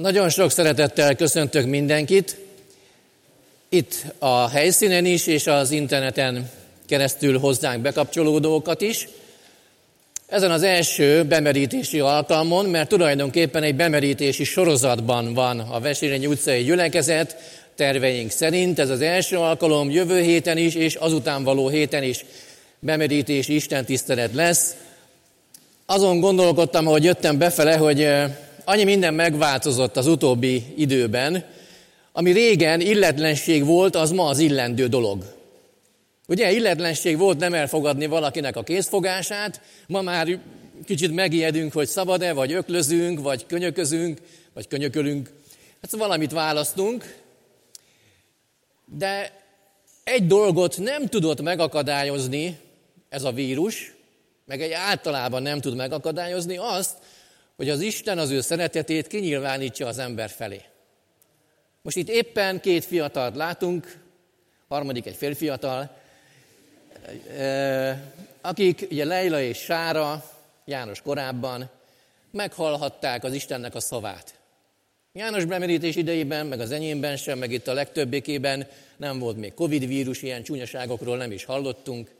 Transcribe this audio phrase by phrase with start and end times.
[0.00, 2.36] Nagyon sok szeretettel köszöntök mindenkit,
[3.68, 6.50] itt a helyszínen is, és az interneten
[6.86, 9.08] keresztül hozzánk bekapcsolódókat is.
[10.26, 17.36] Ezen az első bemerítési alkalmon, mert tulajdonképpen egy bemerítési sorozatban van a Vesérényi utcai gyülekezet,
[17.74, 18.78] terveink szerint.
[18.78, 22.24] Ez az első alkalom jövő héten is, és azután való héten is
[22.78, 24.76] bemerítési istentisztelet lesz.
[25.86, 28.08] Azon gondolkodtam, hogy jöttem befele, hogy
[28.64, 31.44] annyi minden megváltozott az utóbbi időben,
[32.12, 35.24] ami régen illetlenség volt, az ma az illendő dolog.
[36.28, 40.38] Ugye illetlenség volt nem elfogadni valakinek a készfogását, ma már
[40.84, 44.20] kicsit megijedünk, hogy szabad-e, vagy öklözünk, vagy könyöközünk,
[44.54, 45.30] vagy könyökölünk.
[45.80, 47.16] Hát valamit választunk,
[48.84, 49.40] de
[50.04, 52.58] egy dolgot nem tudott megakadályozni
[53.08, 53.94] ez a vírus,
[54.46, 56.92] meg egy általában nem tud megakadályozni azt,
[57.56, 60.60] hogy az Isten az ő szeretetét kinyilvánítsa az ember felé.
[61.82, 63.98] Most itt éppen két fiatalt látunk,
[64.68, 65.96] harmadik egy férfiatal,
[68.40, 70.30] akik ugye Leila és Sára,
[70.64, 71.70] János korábban,
[72.30, 74.34] meghallhatták az Istennek a szavát.
[75.12, 79.86] János bemerítés idejében, meg az enyémben sem, meg itt a legtöbbékében nem volt még Covid
[79.86, 82.10] vírus, ilyen csúnyaságokról nem is hallottunk.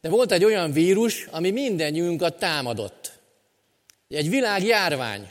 [0.00, 3.03] De volt egy olyan vírus, ami mindennyiunkat támadott.
[4.08, 5.30] Egy világjárvány.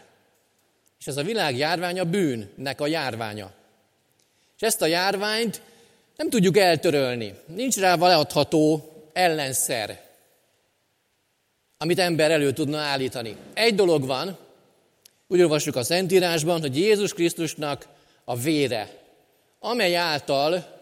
[1.00, 3.52] És ez a világjárvány a bűnnek a járványa.
[4.56, 5.62] És ezt a járványt
[6.16, 7.34] nem tudjuk eltörölni.
[7.46, 10.02] Nincs rá leadható ellenszer,
[11.78, 13.36] amit ember elő tudna állítani.
[13.54, 14.38] Egy dolog van,
[15.28, 17.88] úgy olvassuk a Szentírásban, hogy Jézus Krisztusnak
[18.24, 18.90] a vére,
[19.60, 20.82] amely által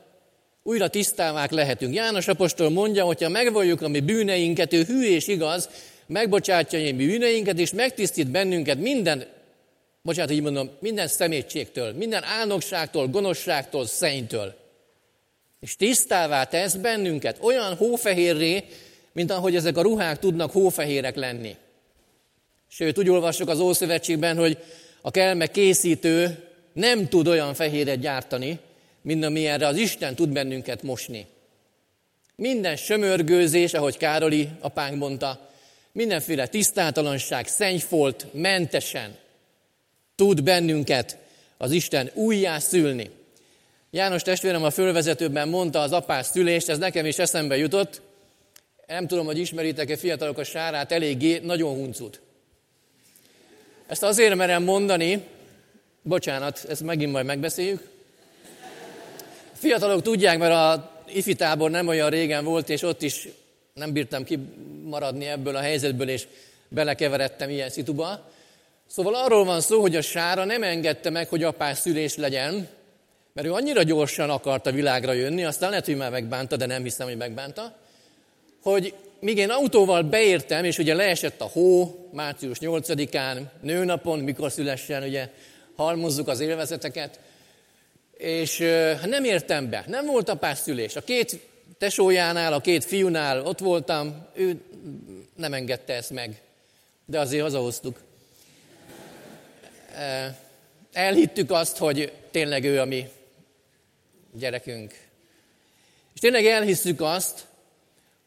[0.63, 1.93] újra tisztávák lehetünk.
[1.93, 5.69] János apostol mondja, hogyha megvalljuk a mi bűneinket, ő hű és igaz,
[6.11, 9.25] megbocsátja a mi bűneinket, és megtisztít bennünket minden,
[10.01, 14.55] bocsánat, így mondom, minden szemétségtől, minden álnokságtól, gonoszságtól, szennytől.
[15.59, 18.63] És tisztává tesz bennünket olyan hófehérré,
[19.13, 21.55] mint ahogy ezek a ruhák tudnak hófehérek lenni.
[22.67, 24.57] Sőt, úgy olvassuk az Ószövetségben, hogy
[25.01, 28.59] a kelme készítő nem tud olyan fehéret gyártani,
[29.01, 31.25] mint amilyenre az Isten tud bennünket mosni.
[32.35, 35.50] Minden sömörgőzés, ahogy Károli apánk mondta,
[35.91, 39.17] mindenféle tisztátalanság, szennyfolt, mentesen
[40.15, 41.17] tud bennünket
[41.57, 43.09] az Isten újjá szülni.
[43.89, 48.01] János testvérem a fölvezetőben mondta az apás szülést, ez nekem is eszembe jutott.
[48.87, 52.21] Nem tudom, hogy ismeritek-e fiatalok a sárát, eléggé nagyon huncut.
[53.87, 55.23] Ezt azért merem mondani,
[56.01, 57.89] bocsánat, ezt megint majd megbeszéljük.
[59.53, 63.27] A fiatalok tudják, mert a ifi tábor nem olyan régen volt, és ott is
[63.73, 66.27] nem bírtam kimaradni ebből a helyzetből, és
[66.67, 68.29] belekeveredtem ilyen szituba.
[68.87, 72.67] Szóval arról van szó, hogy a sára nem engedte meg, hogy apás szülés legyen,
[73.33, 77.07] mert ő annyira gyorsan akarta világra jönni, aztán lehet, hogy már megbánta, de nem hiszem,
[77.07, 77.75] hogy megbánta,
[78.61, 85.03] hogy míg én autóval beértem, és ugye leesett a hó, március 8-án, nőnapon, mikor szülessen,
[85.03, 85.29] ugye
[85.75, 87.19] halmozzuk az élvezeteket,
[88.17, 88.57] és
[89.05, 90.95] nem értem be, nem volt a szülés.
[90.95, 91.39] A két
[91.81, 94.61] tesójánál, a két fiúnál ott voltam, ő
[95.35, 96.41] nem engedte ezt meg,
[97.05, 97.99] de azért hazahoztuk.
[100.91, 103.09] Elhittük azt, hogy tényleg ő a mi
[104.33, 104.93] gyerekünk.
[106.13, 107.45] És tényleg elhisszük azt,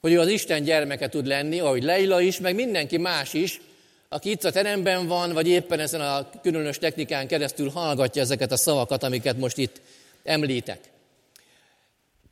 [0.01, 3.61] hogy ő az Isten gyermeke tud lenni, ahogy Leila is, meg mindenki más is,
[4.09, 8.57] aki itt a teremben van, vagy éppen ezen a különös technikán keresztül hallgatja ezeket a
[8.57, 9.81] szavakat, amiket most itt
[10.25, 10.93] említek.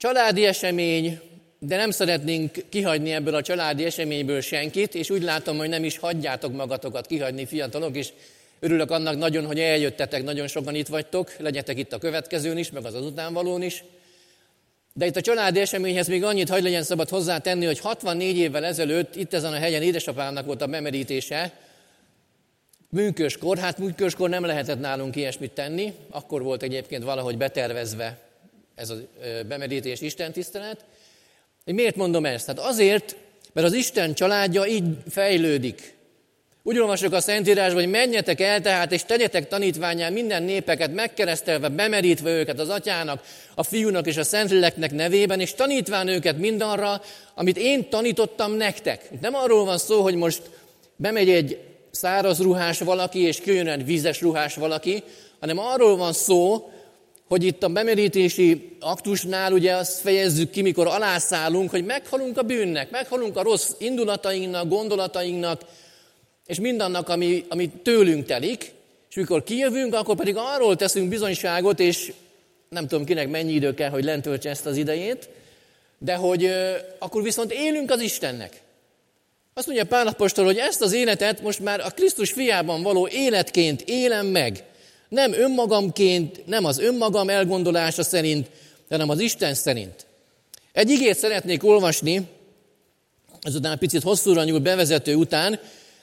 [0.03, 1.21] Családi esemény,
[1.59, 5.99] de nem szeretnénk kihagyni ebből a családi eseményből senkit, és úgy látom, hogy nem is
[5.99, 8.09] hagyjátok magatokat kihagyni, fiatalok, és
[8.61, 12.85] örülök annak nagyon, hogy eljöttetek, nagyon sokan itt vagytok, legyetek itt a következőn is, meg
[12.85, 13.85] az az utánvalón is.
[14.93, 19.17] De itt a családi eseményhez még annyit hagy legyen szabad hozzátenni, hogy 64 évvel ezelőtt
[19.17, 21.53] itt ezen a hegyen édesapámnak volt a bemerítése,
[22.89, 28.31] műköskor, hát műköskor nem lehetett nálunk ilyesmit tenni, akkor volt egyébként valahogy betervezve
[28.75, 28.95] ez a
[29.49, 30.85] bemerítés istentisztelet.
[31.65, 32.47] Miért mondom ezt?
[32.47, 33.17] Hát azért,
[33.53, 35.95] mert az Isten családja így fejlődik.
[36.65, 42.31] Úgy olvasok a Szentírásban, hogy menjetek el tehát, és tegyetek tanítványán minden népeket megkeresztelve, bemerítve
[42.31, 43.25] őket az atyának,
[43.55, 47.03] a fiúnak és a szentléleknek nevében, és tanítván őket mindarra,
[47.35, 49.21] amit én tanítottam nektek.
[49.21, 50.43] Nem arról van szó, hogy most
[50.97, 51.59] bemegy egy
[51.91, 55.03] száraz ruhás valaki, és kijön egy vízes ruhás valaki,
[55.41, 56.71] hanem arról van szó,
[57.29, 62.91] hogy itt a bemerítési aktusnál ugye azt fejezzük ki, mikor alászállunk, hogy meghalunk a bűnnek,
[62.91, 65.63] meghalunk a rossz indulatainknak, gondolatainknak,
[66.47, 68.73] és mindannak, ami, ami tőlünk telik,
[69.09, 72.13] És mikor kijövünk, akkor pedig arról teszünk bizonyságot, és
[72.69, 75.29] nem tudom kinek mennyi idő kell, hogy lentöltse ezt az idejét,
[75.99, 76.51] de hogy
[76.99, 78.61] akkor viszont élünk az Istennek.
[79.55, 83.83] Azt mondja Pál Apostol, hogy ezt az életet most már a Krisztus fiában való életként
[83.87, 84.65] élem meg.
[85.13, 88.51] Nem önmagamként, nem az önmagam elgondolása szerint,
[88.89, 90.07] hanem az Isten szerint.
[90.73, 92.29] Egy igét szeretnék olvasni,
[93.41, 95.61] ezután picit hosszúra nyúl bevezető után,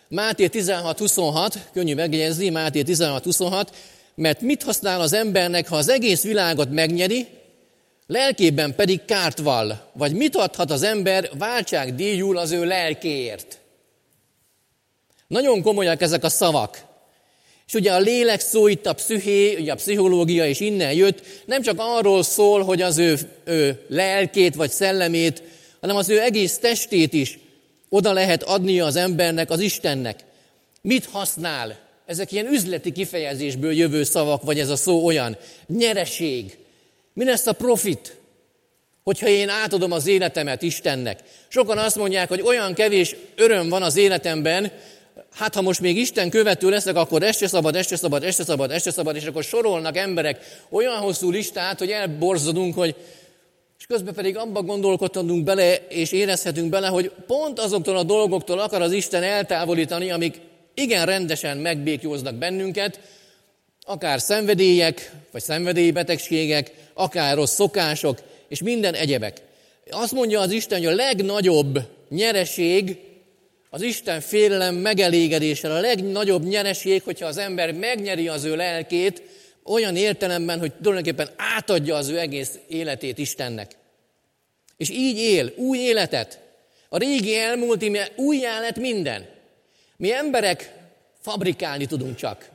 [0.07, 3.67] Máté 16.26, könnyű megjegyezni, Máté 16.26,
[4.15, 7.27] mert mit használ az embernek, ha az egész világot megnyeri,
[8.07, 13.59] lelkében pedig kárt vall, vagy mit adhat az ember váltság díjul az ő lelkéért.
[15.27, 16.87] Nagyon komolyak ezek a szavak.
[17.69, 21.61] És ugye a lélek szó itt a psziché, ugye a pszichológia is innen jött, nem
[21.61, 25.43] csak arról szól, hogy az ő, ő lelkét vagy szellemét,
[25.79, 27.39] hanem az ő egész testét is
[27.89, 30.19] oda lehet adnia az embernek, az Istennek.
[30.81, 31.77] Mit használ?
[32.05, 35.37] Ezek ilyen üzleti kifejezésből jövő szavak, vagy ez a szó olyan.
[35.67, 36.57] Nyereség.
[37.13, 38.15] Mi lesz a profit?
[39.03, 41.19] Hogyha én átadom az életemet Istennek.
[41.47, 44.71] Sokan azt mondják, hogy olyan kevés öröm van az életemben,
[45.33, 48.91] hát ha most még Isten követő leszek, akkor este szabad, este szabad, este szabad, este
[48.91, 52.95] szabad, és akkor sorolnak emberek olyan hosszú listát, hogy elborzadunk, hogy
[53.79, 58.81] és közben pedig abba gondolkodhatunk bele, és érezhetünk bele, hogy pont azoktól a dolgoktól akar
[58.81, 60.39] az Isten eltávolítani, amik
[60.73, 62.99] igen rendesen megbékjóznak bennünket,
[63.85, 69.41] akár szenvedélyek, vagy szenvedélybetegségek, akár rossz szokások, és minden egyebek.
[69.89, 71.79] Azt mondja az Isten, hogy a legnagyobb
[72.09, 72.97] nyereség
[73.69, 79.21] az Isten félelem megelégedése, a legnagyobb nyereség, hogyha az ember megnyeri az ő lelkét,
[79.63, 83.71] olyan értelemben, hogy tulajdonképpen átadja az ő egész életét Istennek.
[84.77, 86.39] És így él, új életet.
[86.89, 87.85] A régi elmúlt,
[88.15, 89.29] új lett minden.
[89.97, 90.73] Mi emberek
[91.21, 92.49] fabrikálni tudunk csak.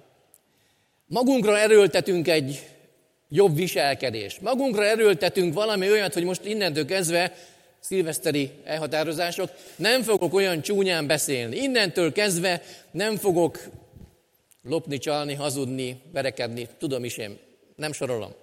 [1.06, 2.62] Magunkra erőltetünk egy
[3.28, 4.40] jobb viselkedést.
[4.40, 7.32] Magunkra erőltetünk valami olyat, hogy most innentől kezdve
[7.86, 11.56] szilveszteri elhatározások, nem fogok olyan csúnyán beszélni.
[11.56, 13.58] Innentől kezdve nem fogok
[14.62, 17.38] lopni, csalni, hazudni, verekedni, tudom is én,
[17.76, 18.34] nem sorolom.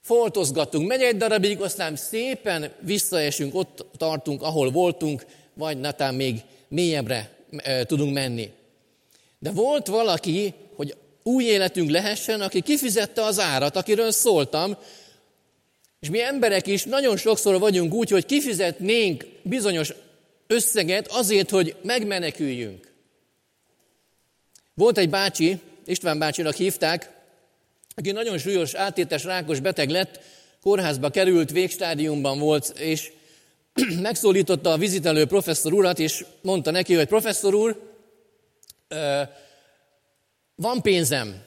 [0.00, 7.30] Foltozgatunk, megy egy darabig, aztán szépen visszaesünk, ott tartunk, ahol voltunk, vagy netán még mélyebbre
[7.56, 8.50] e, tudunk menni.
[9.38, 14.76] De volt valaki, hogy új életünk lehessen, aki kifizette az árat, akiről szóltam,
[16.00, 19.92] és mi emberek is nagyon sokszor vagyunk úgy, hogy kifizetnénk bizonyos
[20.46, 22.92] összeget azért, hogy megmeneküljünk.
[24.74, 27.10] Volt egy bácsi, István bácsinak hívták,
[27.94, 30.20] aki nagyon súlyos átétes rákos beteg lett,
[30.62, 33.12] kórházba került, végstádiumban volt, és
[34.00, 37.96] megszólította a vizitelő professzor urat, és mondta neki, hogy professzor úr,
[40.54, 41.42] van pénzem,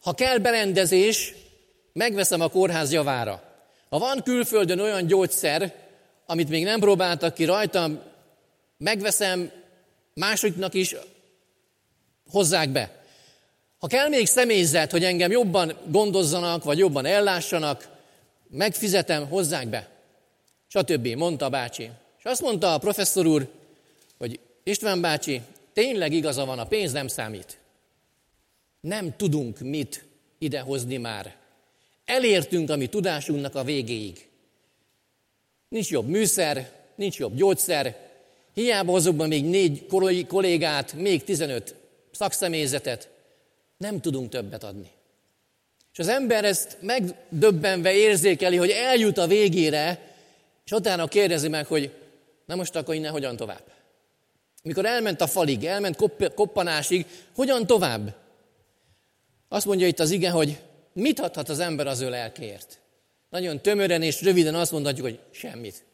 [0.00, 1.34] ha kell berendezés,
[1.92, 3.47] megveszem a kórház javára.
[3.88, 5.74] Ha van külföldön olyan gyógyszer,
[6.26, 8.00] amit még nem próbáltak ki rajtam,
[8.78, 9.50] megveszem
[10.14, 10.94] másoknak is,
[12.30, 13.02] hozzák be.
[13.78, 17.88] Ha kell még személyzet, hogy engem jobban gondozzanak, vagy jobban ellássanak,
[18.48, 19.88] megfizetem, hozzák be.
[20.66, 21.06] Stb.
[21.06, 21.90] mondta a bácsi.
[22.18, 23.48] És azt mondta a professzor úr,
[24.18, 25.40] hogy István bácsi,
[25.72, 27.58] tényleg igaza van, a pénz nem számít.
[28.80, 30.04] Nem tudunk mit
[30.38, 31.36] idehozni már.
[32.08, 34.28] Elértünk a mi tudásunknak a végéig.
[35.68, 37.96] Nincs jobb műszer, nincs jobb gyógyszer,
[38.54, 39.86] hiába azokban még négy
[40.26, 41.74] kollégát, még 15
[42.12, 43.08] szakszemélyzetet,
[43.76, 44.90] nem tudunk többet adni.
[45.92, 50.14] És az ember ezt megdöbbenve érzékeli, hogy eljut a végére,
[50.64, 51.90] és utána kérdezi meg, hogy
[52.46, 53.72] na most akkor innen hogyan tovább?
[54.62, 55.96] Mikor elment a falig, elment
[56.34, 58.14] koppanásig, hogyan tovább?
[59.48, 60.58] Azt mondja itt az ige, hogy
[60.98, 62.78] mit adhat az ember az ő lelkéért?
[63.30, 65.84] Nagyon tömören és röviden azt mondhatjuk, hogy semmit.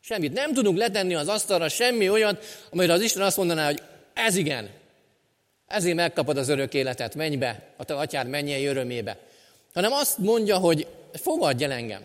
[0.00, 0.32] Semmit.
[0.32, 3.82] Nem tudunk letenni az asztalra semmi olyat, amire az Isten azt mondaná, hogy
[4.14, 4.70] ez igen,
[5.66, 9.18] ezért megkapod az örök életet, menj be, a te atyád mennyei örömébe.
[9.74, 12.04] Hanem azt mondja, hogy fogadj el engem.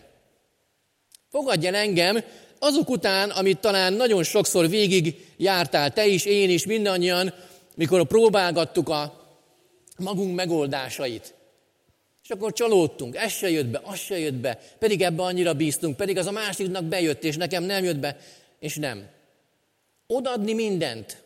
[1.30, 2.24] Fogadj el engem
[2.58, 7.34] azok után, amit talán nagyon sokszor végig jártál, te is, én is, mindannyian,
[7.74, 9.26] mikor próbálgattuk a
[9.96, 11.34] magunk megoldásait.
[12.28, 15.96] És akkor csalódtunk, ez se jött be, az se jött be, pedig ebbe annyira bíztunk,
[15.96, 18.16] pedig az a másiknak bejött, és nekem nem jött be,
[18.58, 19.06] és nem.
[20.06, 21.22] Odadni mindent,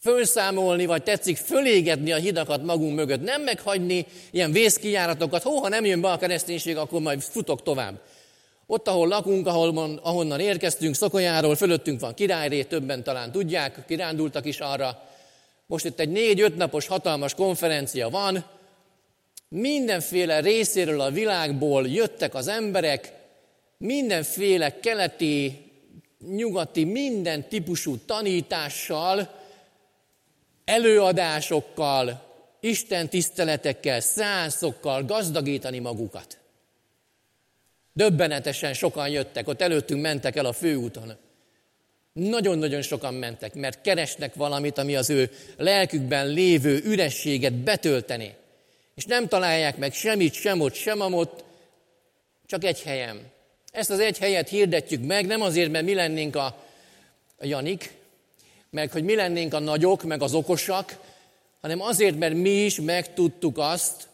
[0.00, 5.84] fölszámolni, vagy tetszik fölégetni a hidakat magunk mögött, nem meghagyni ilyen vészkijáratokat, hó, ha nem
[5.84, 8.00] jön be a kereszténység, akkor majd futok tovább.
[8.66, 14.60] Ott, ahol lakunk, ahol, ahonnan érkeztünk, Szokolyáról, fölöttünk van királyré, többen talán tudják, kirándultak is
[14.60, 15.08] arra.
[15.66, 18.44] Most itt egy négy-öt napos hatalmas konferencia van,
[19.48, 23.12] mindenféle részéről a világból jöttek az emberek,
[23.76, 25.62] mindenféle keleti,
[26.28, 29.42] nyugati, minden típusú tanítással,
[30.64, 36.38] előadásokkal, Isten tiszteletekkel, szászokkal gazdagítani magukat.
[37.92, 41.16] Döbbenetesen sokan jöttek, ott előttünk mentek el a főúton.
[42.12, 48.34] Nagyon-nagyon sokan mentek, mert keresnek valamit, ami az ő lelkükben lévő ürességet betölteni.
[48.94, 51.44] És nem találják meg semmit, sem ott, sem amott,
[52.46, 53.32] csak egy helyen.
[53.72, 56.62] Ezt az egy helyet hirdetjük meg, nem azért, mert mi lennénk a,
[57.40, 57.92] Janik,
[58.70, 60.98] meg hogy mi lennénk a nagyok, meg az okosak,
[61.60, 64.08] hanem azért, mert mi is megtudtuk azt,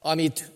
[0.00, 0.50] amit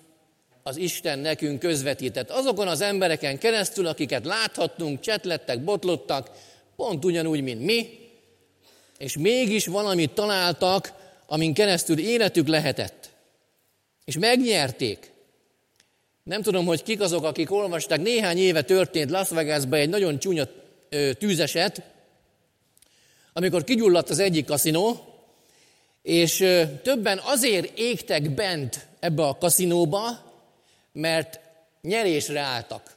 [0.62, 2.31] az Isten nekünk közvetített.
[2.31, 6.31] Azokon az embereken keresztül, akiket láthattunk, csetlettek, botlottak,
[6.77, 7.99] pont ugyanúgy, mint mi,
[8.99, 10.93] és mégis valamit találtak,
[11.27, 13.11] amin keresztül életük lehetett.
[14.09, 15.12] És megnyerték.
[16.23, 20.45] Nem tudom, hogy kik azok, akik olvasták, néhány éve történt Las Vegasban egy nagyon csúnya
[21.19, 21.83] tűzeset,
[23.33, 25.00] amikor kigyulladt az egyik kaszinó,
[26.03, 26.37] és
[26.83, 30.09] többen azért égtek bent ebbe a kaszinóba,
[30.93, 31.41] mert
[31.83, 32.97] nyerésre álltak.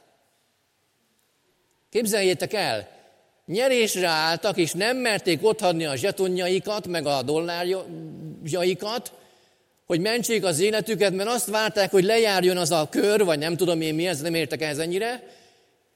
[1.90, 2.88] Képzeljétek el,
[3.46, 9.12] nyerésre álltak, és nem merték otthagyni a zsetonjaikat, meg a dollárjaikat,
[9.92, 13.80] hogy mentsék az életüket, mert azt várták, hogy lejárjon az a kör, vagy nem tudom
[13.80, 15.22] én mi, ez nem értek ez ennyire,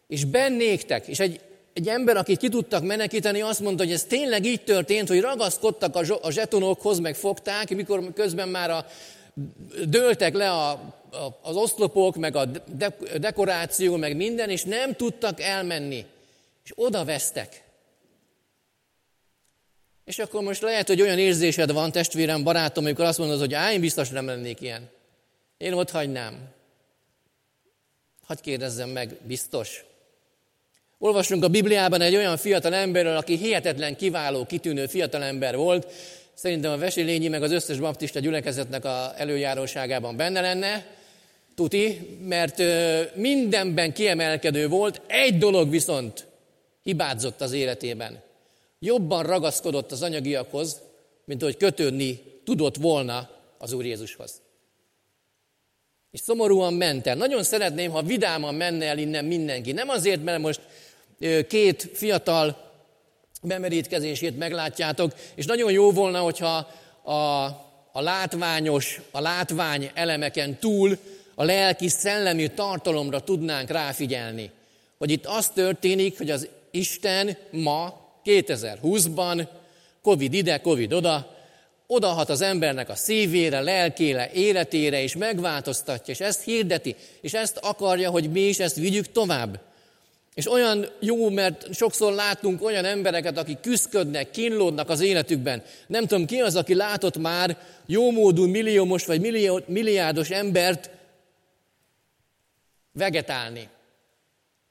[0.09, 1.41] és bennéktek, és egy,
[1.73, 5.97] egy ember, akit ki tudtak menekíteni, azt mondta, hogy ez tényleg így történt, hogy ragaszkodtak
[6.23, 8.87] a zsetonokhoz, meg fogták, mikor közben már a,
[9.85, 12.45] dőltek le a, a, az oszlopok, meg a
[12.77, 16.05] de, dekoráció, meg minden, és nem tudtak elmenni.
[16.65, 17.63] És oda vesztek.
[20.07, 23.73] És akkor most lehet, hogy olyan érzésed van, testvérem, barátom, amikor azt mondod, hogy á,
[23.73, 24.91] én biztos nem lennék ilyen.
[25.59, 26.39] Én ott hagynám.
[28.27, 29.85] Hadd kérdezzem meg, biztos?
[30.99, 35.93] Olvasunk a Bibliában egy olyan fiatal emberről, aki hihetetlen kiváló, kitűnő fiatal ember volt.
[36.35, 40.87] Szerintem a Vesilényi meg az összes baptista gyülekezetnek a előjáróságában benne lenne.
[41.55, 42.63] Tuti, mert
[43.15, 46.27] mindenben kiemelkedő volt, egy dolog viszont
[46.83, 48.25] hibázott az életében.
[48.79, 50.81] Jobban ragaszkodott az anyagiakhoz,
[51.25, 54.41] mint hogy kötődni tudott volna az Úr Jézushoz.
[56.11, 57.15] És szomorúan ment el.
[57.15, 59.73] Nagyon szeretném, ha vidáman menne el innen mindenki.
[59.73, 60.61] Nem azért, mert most
[61.49, 62.73] két fiatal
[63.43, 66.69] bemerítkezését meglátjátok, és nagyon jó volna, hogyha
[67.03, 67.45] a,
[67.93, 70.99] a látványos, a látvány elemeken túl
[71.35, 74.51] a lelki szellemi tartalomra tudnánk ráfigyelni.
[74.99, 79.49] Hogy itt az történik, hogy az Isten ma, 2020-ban,
[80.03, 81.37] Covid ide, Covid oda,
[81.87, 88.11] odahat az embernek a szívére, lelkére, életére, és megváltoztatja, és ezt hirdeti, és ezt akarja,
[88.11, 89.61] hogy mi is ezt vigyük tovább.
[90.35, 95.63] És olyan jó, mert sokszor látunk olyan embereket, akik küzdködnek, kínlódnak az életükben.
[95.87, 99.21] Nem tudom, ki az, aki látott már jómódú milliómos vagy
[99.67, 100.91] milliárdos embert
[102.93, 103.69] vegetálni,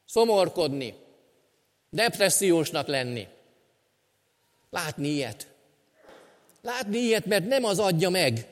[0.05, 0.93] szomorkodni,
[1.89, 3.27] depressziósnak lenni.
[4.75, 5.47] Látni ilyet.
[6.61, 8.45] Látni ilyet, mert nem az adja meg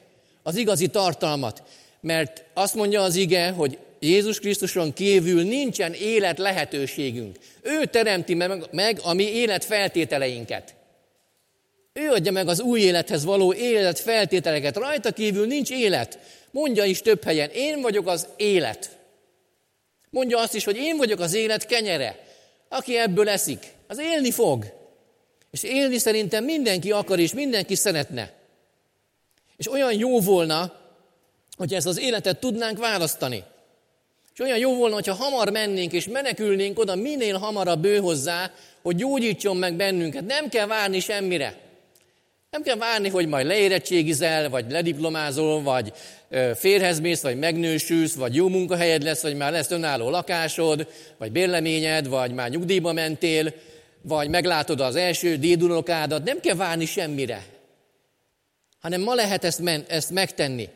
[0.44, 1.64] az igazi tartalmat.
[2.02, 7.38] Mert azt mondja az ige, hogy Jézus Krisztuson kívül nincsen élet lehetőségünk.
[7.62, 10.76] Ő teremti meg, meg a mi élet feltételeinket.
[11.94, 14.76] Ő adja meg az új élethez való élet feltételeket.
[14.78, 16.20] Rajta kívül nincs élet.
[16.52, 18.98] Mondja is több helyen, én vagyok az élet.
[20.10, 22.20] Mondja azt is, hogy én vagyok az élet kenyere.
[22.70, 24.82] Aki ebből eszik, az élni fog.
[25.54, 28.32] És élni szerintem mindenki akar, és mindenki szeretne.
[29.58, 30.74] És olyan jó volna,
[31.58, 33.44] hogy ezt az életet tudnánk választani.
[34.34, 38.96] És olyan jó volna, hogyha hamar mennénk és menekülnénk oda minél hamarabb ő hozzá, hogy
[38.96, 40.26] gyógyítson meg bennünket.
[40.26, 41.58] Nem kell várni semmire.
[42.50, 45.94] Nem kell várni, hogy majd leérettségizel, vagy lediplomázol, vagy
[46.56, 52.08] férhez mész, vagy megnősülsz, vagy jó munkahelyed lesz, vagy már lesz önálló lakásod, vagy bérleményed,
[52.08, 53.54] vagy már nyugdíjba mentél,
[54.04, 56.24] vagy meglátod az első dédunokádat.
[56.24, 57.46] Nem kell várni semmire,
[58.80, 60.70] hanem ma lehet ezt, men- ezt megtenni.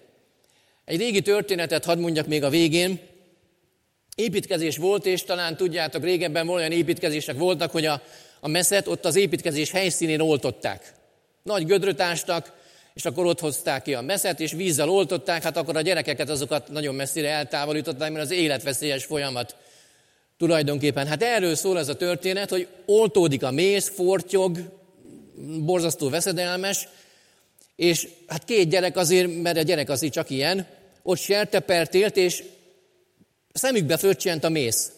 [0.86, 3.00] Egy régi történetet hadd mondjak még a végén.
[4.16, 8.02] Építkezés volt, és talán tudjátok, régebben olyan építkezések voltak, hogy a,
[8.40, 10.94] a meszet ott az építkezés helyszínén oltották.
[11.44, 12.54] Nagy gödröt ástak,
[12.94, 16.70] és akkor ott hozták ki a meszet, és vízzel oltották, hát akkor a gyerekeket azokat
[16.70, 19.56] nagyon messzire eltávolították, mert az életveszélyes folyamat
[20.38, 21.08] tulajdonképpen.
[21.08, 24.58] Hát erről szól ez a történet, hogy oltódik a méz, fortyog,
[25.60, 26.88] borzasztó veszedelmes,
[27.76, 30.68] És hát két gyerek azért, mert a gyerek azért csak ilyen,
[31.04, 32.44] ott sertepert élt, és
[33.54, 34.92] szemükbe fölcsent a mész.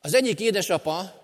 [0.00, 1.22] Az egyik édesapa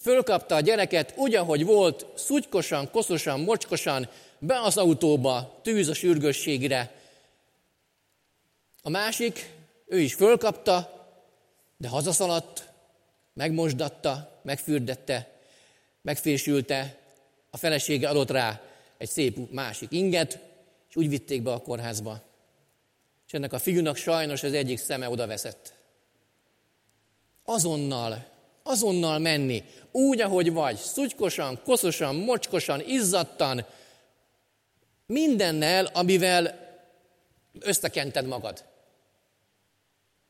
[0.00, 6.92] fölkapta a gyereket úgy, ahogy volt, szutykosan, koszosan, mocskosan, be az autóba, tűz a sürgősségre.
[8.82, 9.50] A másik,
[9.86, 10.97] ő is fölkapta,
[11.78, 12.68] de hazaszaladt,
[13.32, 15.32] megmosdatta, megfürdette,
[16.02, 16.98] megfésülte,
[17.50, 18.60] a felesége adott rá
[18.96, 20.38] egy szép másik inget,
[20.88, 22.20] és úgy vitték be a kórházba.
[23.26, 25.72] És ennek a fiúnak sajnos az egyik szeme oda veszett.
[27.44, 28.26] Azonnal,
[28.62, 33.66] azonnal menni, úgy, ahogy vagy, szutykosan, koszosan, mocskosan, izzadtan,
[35.06, 36.66] mindennel, amivel
[37.60, 38.64] összekented magad.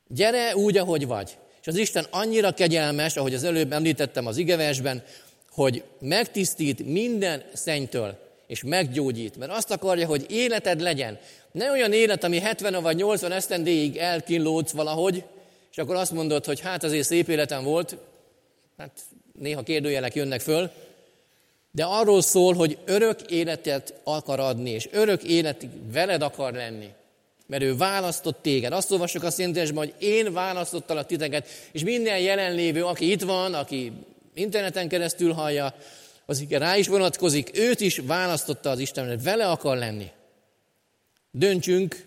[0.08, 1.36] Gyere úgy, ahogy vagy.
[1.60, 5.02] És az Isten annyira kegyelmes, ahogy az előbb említettem az igeversben,
[5.50, 9.36] hogy megtisztít minden szennytől, és meggyógyít.
[9.36, 11.18] Mert azt akarja, hogy életed legyen.
[11.52, 15.24] Ne olyan élet, ami 70 vagy 80 esztendéig elkínlódsz valahogy,
[15.70, 17.96] és akkor azt mondod, hogy hát azért szép életem volt,
[18.78, 18.90] hát
[19.38, 20.70] néha kérdőjelek jönnek föl,
[21.70, 26.88] de arról szól, hogy örök életet akar adni, és örök életig veled akar lenni.
[27.48, 28.72] Mert ő választott téged.
[28.72, 33.92] Azt olvassuk a Szentesben, hogy én választottalak titeket, és minden jelenlévő, aki itt van, aki
[34.34, 35.74] interneten keresztül hallja,
[36.26, 40.06] az rá is vonatkozik, őt is választotta az Isten, hogy vele akar lenni.
[41.30, 42.04] Döntsünk,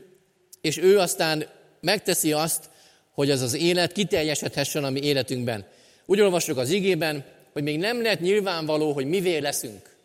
[0.61, 1.45] és ő aztán
[1.79, 2.69] megteszi azt,
[3.11, 5.65] hogy az az élet kiteljesedhessen a mi életünkben.
[6.05, 9.95] Úgy olvassuk az igében, hogy még nem lett nyilvánvaló, hogy mivé leszünk.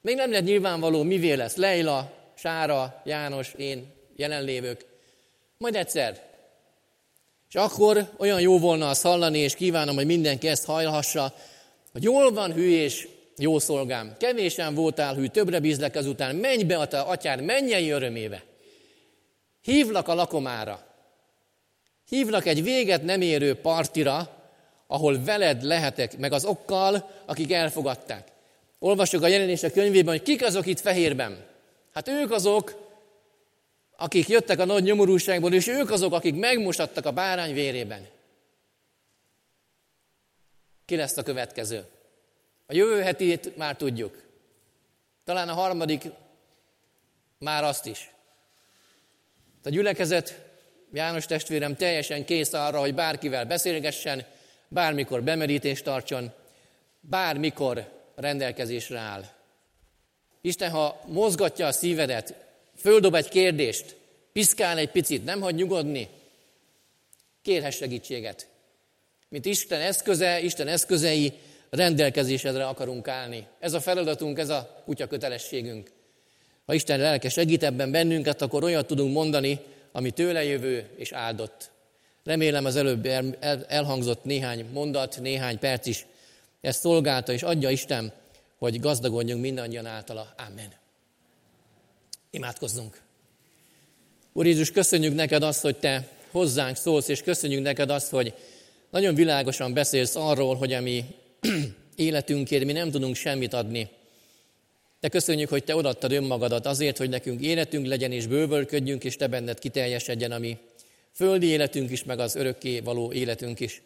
[0.00, 4.84] Még nem lett nyilvánvaló, mivé lesz Leila, Sára, János, én, jelenlévők.
[5.58, 6.22] Majd egyszer.
[7.48, 11.34] És akkor olyan jó volna azt hallani, és kívánom, hogy mindenki ezt hallhassa,
[11.92, 16.78] hogy jól van hű és jó szolgám, kevésen voltál hű, többre bízlek azután, menj be
[16.78, 18.42] a te atyád mennyei örömébe.
[19.62, 20.86] Hívlak a lakomára.
[22.08, 24.36] Hívlak egy véget nem érő partira,
[24.86, 28.28] ahol veled lehetek, meg az okkal, akik elfogadták.
[28.78, 31.44] Olvassuk a jelenések könyvében, hogy kik azok itt fehérben.
[31.92, 32.85] Hát ők azok,
[33.96, 38.06] akik jöttek a nagy nyomorúságból, és ők azok, akik megmosattak a bárány vérében.
[40.84, 41.84] Ki lesz a következő?
[42.66, 44.22] A jövő hetét már tudjuk.
[45.24, 46.04] Talán a harmadik
[47.38, 48.10] már azt is.
[49.64, 50.44] A gyülekezet,
[50.92, 54.24] János testvérem teljesen kész arra, hogy bárkivel beszélgessen,
[54.68, 56.32] bármikor bemerítést tartson,
[57.00, 59.24] bármikor rendelkezésre áll.
[60.40, 62.45] Isten, ha mozgatja a szívedet,
[62.76, 63.96] földob egy kérdést,
[64.32, 66.08] piszkál egy picit, nem hagy nyugodni,
[67.42, 68.48] kérhess segítséget.
[69.28, 71.32] Mint Isten eszköze, Isten eszközei
[71.70, 73.46] rendelkezésedre akarunk állni.
[73.58, 75.90] Ez a feladatunk, ez a kutya kötelességünk.
[76.66, 79.60] Ha Isten lelke segít ebben bennünket, akkor olyat tudunk mondani,
[79.92, 81.70] ami tőle jövő és áldott.
[82.24, 83.06] Remélem az előbb
[83.68, 86.06] elhangzott néhány mondat, néhány perc is
[86.60, 88.12] ezt szolgálta, és adja Isten,
[88.58, 90.34] hogy gazdagodjunk mindannyian általa.
[90.48, 90.72] Amen.
[92.30, 93.00] Imádkozzunk.
[94.32, 98.34] Úr Jézus, köszönjük neked azt, hogy Te hozzánk szólsz, és köszönjük neked azt, hogy
[98.90, 101.04] nagyon világosan beszélsz arról, hogy a mi
[101.96, 103.88] életünkért mi nem tudunk semmit adni.
[105.00, 109.26] De köszönjük, hogy Te odaadtad önmagadat azért, hogy nekünk életünk legyen, és bővölködjünk, és Te
[109.26, 110.58] benned kiteljesedjen a mi
[111.12, 113.82] földi életünk is, meg az örökké való életünk is.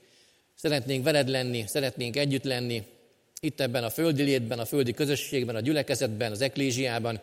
[0.54, 2.82] Szeretnénk veled lenni, szeretnénk együtt lenni,
[3.40, 7.20] itt ebben a földi létben, a földi közösségben, a gyülekezetben, az eklésiában,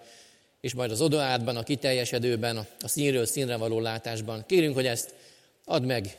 [0.67, 4.43] és majd az odaátban, a kiteljesedőben, a színről színre való látásban.
[4.45, 5.13] Kérünk, hogy ezt
[5.65, 6.17] add meg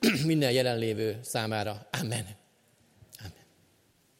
[0.24, 1.86] minden jelenlévő számára.
[2.00, 2.45] Amen.